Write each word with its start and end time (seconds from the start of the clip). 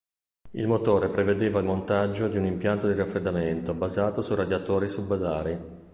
Il 0.53 0.65
motore 0.65 1.09
prevedeva 1.09 1.59
il 1.59 1.65
montaggio 1.65 2.27
di 2.27 2.35
un 2.35 2.45
impianto 2.45 2.87
di 2.87 2.95
raffreddamento 2.95 3.75
basato 3.75 4.23
su 4.23 4.33
radiatori 4.33 4.87
subalari. 4.89 5.59